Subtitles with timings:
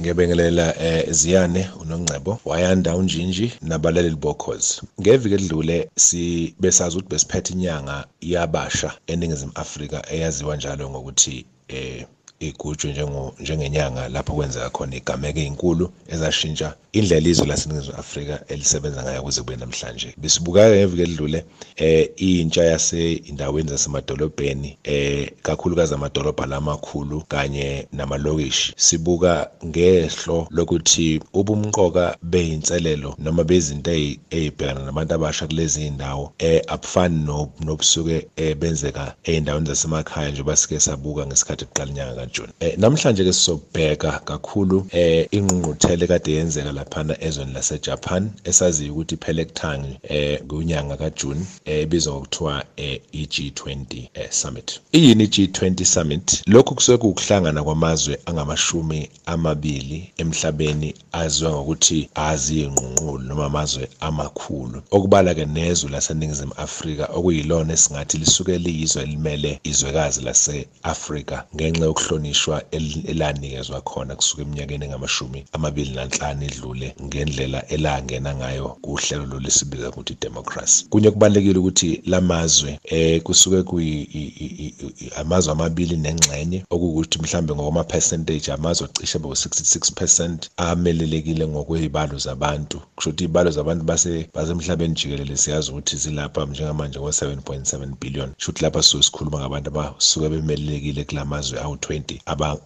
[0.00, 2.40] ngiyabengelela eh Ziyane uNongcebo.
[2.44, 4.80] Wayanda unjinji nabalaleli bokhozi.
[5.00, 12.06] Ngeviki edlule sibesazi ukuthi besiphethe inyanga yabasha eningizimu Afrika eyaziwa njalo ngokuthi eh
[12.40, 12.94] igujwe
[13.40, 19.56] njengenyanga lapho kwenzeka khona igameko ezinkulu ezashintsha indlela izwe laseNingizimu Afrika elisebenza ngayo kuze kube
[19.56, 20.14] namhlanje.
[20.16, 21.44] Bisibuka ngeviki edlule
[21.76, 28.72] eh intsha yase indaweni zasemadolobheni eh kakhulukazi amadolobha lamakhulu kanye namalokishi.
[28.76, 33.90] Sibuka ngehlo lokuthi ubumqoka beyinselelo noma bezinto
[34.30, 38.26] ezibhekana nabantu abasha kulezi indawo eh abufani nobusuke
[38.60, 44.86] benzeka eindaweni zasemakhaya njengoba sike sabuka ngesikhathi kuqala inyanga kaJune eh namhlanje ke sizobheka kakhulu
[44.90, 52.14] eh ingqungquthela kade yenzeka laphana ezweni laseJapan esaziyo ukuthi iphele kuthanga eh kunyanga kaJune ebizwa
[52.14, 52.64] ngokuthiwa
[53.12, 54.80] i-G20 summit.
[54.92, 56.42] Iyini i-G20 summit?
[56.46, 64.82] Lokhu kusuke kukuhlangana kwamazwe angamashumi amabili emhlabeni aziwa ngokuthi aziyingqunqulu noma amazwe amakhulu.
[64.90, 71.86] Okubala ke nezwe laseningizimu Afrika okuyilona esingathi lisuke liyizwe elimele izwekazi lase-Afrika ngenxa
[72.16, 72.62] yokuhlonishwa
[73.06, 80.86] elanikezwa khona kusuka eminyakeni engamashumi amabili nanhlanu edlule ngendlela elangena ngayo kuhlelo lolisibiza ukuthi democracy
[80.90, 83.56] kunye kubalekile ukuthi lamazwe eh kusuke
[85.16, 92.80] amazwe amabili nengxenye okuwukuthi mhlambe ngokoma percentage amazwe cishe be 66% amelelekile ngokwezibalo zabantu.
[92.96, 98.32] Kusho ukuthi izibalo zabantu base basemhlabeni jikelele siyazi ukuthi zilapha njengamanje ngo 7.7 billion.
[98.38, 102.05] Shuthi lapha so sikhuluma ngabantu abasuke bemelelekile kulamazwe awu20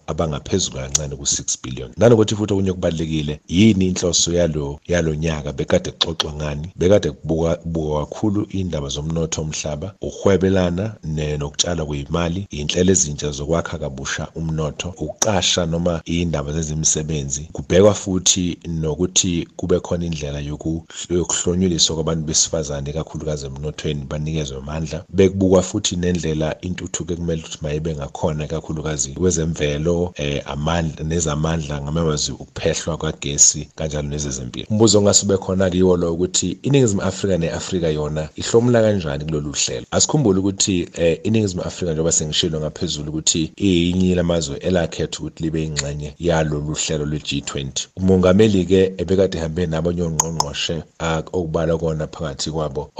[0.07, 1.91] abangaphezulu kancane ku6 billion.
[1.97, 7.55] Nanokuthi futhi okunye kubalekile yini inhloso yalo yalonyaka bekade kuxoxwa ngani bekade kubuka
[7.99, 10.95] kakhulu indaba zomnotho omhlaba uhwebelana
[11.39, 19.79] nokutshala kwezimali inhlelo ezintsha zokwakha kabusha umnotho ukuqasha noma indaba zezimisebenzi kubhekwa futhi nokuthi kube
[19.79, 20.39] khona indlela
[21.09, 25.03] yokuhlonyuliswa kwabantu besifazane kakhulukazi emnothweni banikezwe amandla.
[25.09, 32.97] Bekubukwa futhi nendlela intuthuko ekumele ukuthi mayibe ngakhona kakhulukazi kwezemvelo eh amandla nezamandla ngamazwi ukuphehlwa
[32.97, 34.65] kwagesi kanjalo nezezempilo.
[34.69, 39.85] Umbuzo ongasube khona kiwo lo ukuthi iningizimu Afrika neAfrika yona ihlomula kanjani kulolu hlelo?
[39.91, 46.13] Asikhumbule ukuthi eh, iningizimu Afrika njengoba sengishilo ngaphezulu ukuthi iyinye lamazwe elakhetha ukuthi libe ingxenye
[46.19, 50.83] yalolu hlelo lwe-G20 umongameli ke ebekade ehambe nabanye ongqongqoshe
[51.33, 52.91] okubala kona phakathi kwabo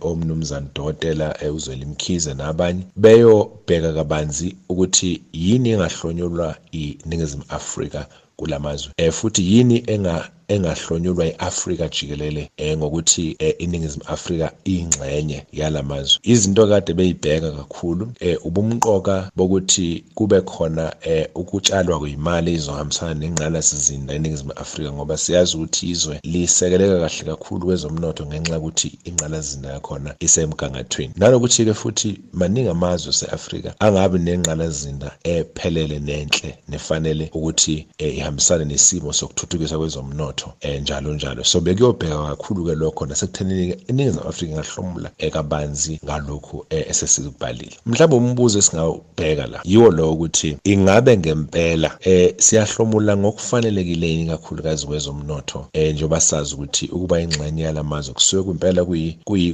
[0.00, 5.22] omnumzana Dotela uzweli Mkhize nabanye beyobheka kabanzi ukuthi
[5.54, 8.00] yini engahlonyulwa iningizimu Afrika?
[8.36, 16.66] Kulamazwe eh futhi yini enga engahlonyulwa iAfrika jikelele eh ngokuthi iningizimu Afrika ingxenye yalamazwe izinto
[16.66, 24.52] kade beyibheka kakhulu eh ubumqoka bokuthi kube khona eh ukutshalwa kwezimali ezohambisana nengqala sizinda eningizimu
[24.52, 31.12] Afrika ngoba siyazi ukuthi izwe lisekeleka kahle kakhulu kwezomnotho ngenxa ukuthi ingqala sizinda yakhona isemgangathweni.
[31.16, 37.86] Nanokuthi ke futhi maningi amazwe eseAfrika angabi nengqala sizinda ephelele nenhle nefanele ukuthi
[38.24, 41.44] ihambisane nesimo sokuthuthukiswa kwezomnotho umnotho eh njalo njalo.
[41.44, 47.76] So bekuyobheka kakhulu ke lokho nasekuthenini iningizimu Afrika ingahlomula ekabanzi ngalokhu esesikubalile.
[47.86, 55.94] Mhlawumbe umbuzo esingawubheka la yiwo lo ukuthi ingabe ngempela eh siyahlomula ngokufanelekileni kakhulukazi kwezomnotho eh
[55.94, 58.84] njengoba sazi ukuthi ukuba ingxenye yalamazwe kusuke kumpela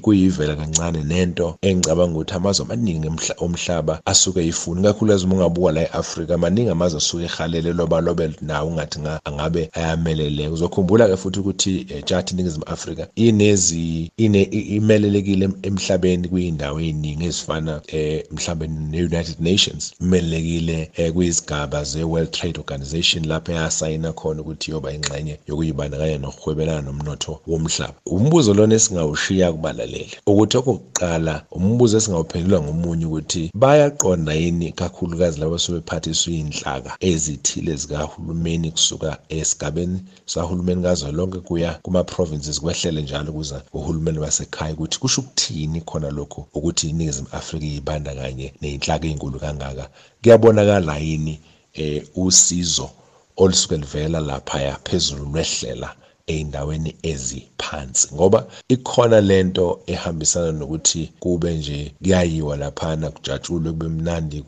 [0.00, 6.34] kuyivela kancane nento engicabanga ukuthi amazwe amaningi omhlaba asuke yifuna kakhulukazi uma ungabuka la eAfrika
[6.34, 12.34] amaningi amazwe asuke ehalele loba lobe nawo ungathi angabe ayameleleka uzokhumbula ke futhi ukuthi jathi
[12.34, 19.92] iningizimu Afrika inezi ine imelelekile emhlabeni kuyindawo eziningi ezifana eh mhlambe ne-United Nations.
[20.00, 27.94] Imelelekile kuyizigaba ze-World Trade Organization lapho yasayina khona ukuthi yoba ingxenye yokuyibandakanya nokuhwebelana nomnotho womhlaba.
[28.06, 36.32] Umbuzo lona esingawushiya kubalaleli ukuthi okokuqala umbuzo esingawuphendula ngomunye ukuthi bayaqonda yini kakhulukazi labo sebephathiswa
[36.32, 44.98] inhlaka ezithile zikahulumeni kusuka esigabeni sahulumeni kazwelonke kuya kuma-provinces kwehlele njalo kuza uhulumeni basekhaya ukuthi
[44.98, 49.88] kusho ukuthini khona lokho ukuthi iningizimu Afrika ibandakanye neyinhlaka ezinkulu kangaka.
[50.22, 51.40] Kuyabonakala yini
[51.74, 52.90] eh usizo
[53.36, 55.94] olusuke livela lapha phezulu lwehlela
[56.26, 58.14] ey'ndaweni eziphansi?
[58.14, 64.42] Ngoba ikhona lento ehambisana nokuthi kube nje kuyayiwa laphana kujatshulwe kube mnandi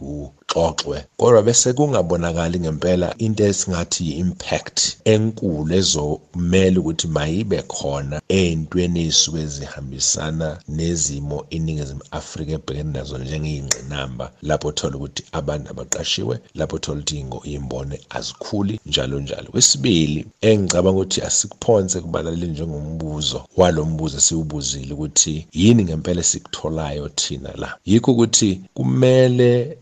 [0.52, 9.46] kuxoxwe kodwa bese kungabonakali ngempela into esingathi yi-impact enkulu ezomele ukuthi mayibe khona ey'ntweni ey'suke
[9.46, 17.48] zihambisana nezimo iningizimu afrika ebhekene nazo njengey'ngqinamba lapho uthola ukuthi abantu abaqashiwe lapho uthola ukuthi
[17.50, 19.50] iy'mbone azikhuli njalo njalo.
[19.50, 27.76] Kwesibili engicabanga ukuthi asikuphonse kubalaleli njengombuzo walo mbuzo esiwubuzile ukuthi yini ngempela esikutholayo thina la?
[27.84, 29.76] Yikho ukuthi kumele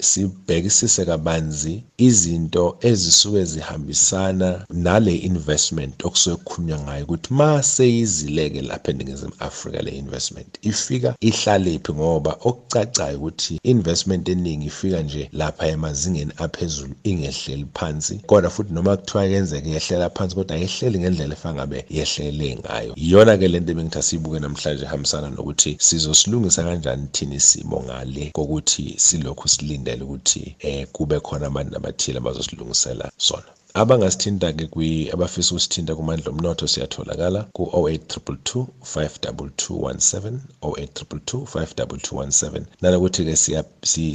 [0.60, 9.32] sibhekisise kabanzi izinto ezisuke zihambisana nale investment okusuke kukhulunywa ngayo ukuthi ma seyizileke lapha eningizimu
[9.38, 16.94] afrika le investment ifika ihlalephi ngoba okucacayo ukuthi investment eningi ifika nje lapha emazingeni aphezulu
[17.04, 18.14] ingehleli phansi.
[18.26, 22.94] Kodwa futhi noma kuthiwa yenzeka yehlela phansi kodwa ayehleli ngendlela efana ngabe yehlele ngayo.
[22.96, 29.48] Iyona-ke le nto ebengithi asiyibuke namhlanje ihambisana nokuthi sizosilungisa kanjani thina isimo ngale kokuthi silokhu
[29.48, 33.50] silindele ukuthi um kube khona abantu abathile abazosilungisela sona.
[33.74, 43.36] Abangasithinta-ke abafisa ukusithinta kumandla omnotho siyatholakala ku-08222 52217 08222 52217 nanokuthi-ke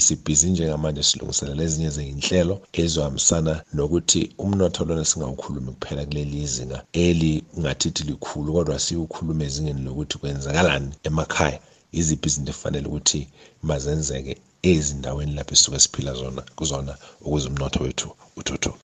[0.05, 8.49] sibhizi njengamanje silungiselela ezinye zey'nhlelo ezizohambisana nokuthi umnotho lona singawukhulumi kuphela kuleli izinga elingathithi likhulu
[8.55, 11.59] kodwa siwukhulume ezingeni lokuthi kwenzakalani emakhaya.
[11.99, 13.21] Iziphi izinto efanele ukuthi
[13.63, 14.33] mazenzeke
[14.71, 16.93] ezindaweni lapho esisuke siphila zona kuzona
[17.25, 18.09] ukuze umnotho wethu
[18.39, 18.79] uthuthuke.